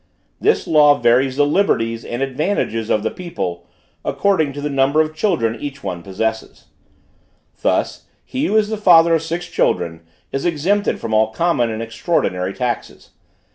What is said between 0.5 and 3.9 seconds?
law varies the liberties and advantages of the people